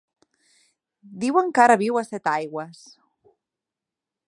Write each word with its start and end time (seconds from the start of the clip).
Diuen 1.25 1.51
que 1.57 1.63
ara 1.65 1.77
viu 1.83 2.01
a 2.01 2.03
Setaigües. 2.09 2.83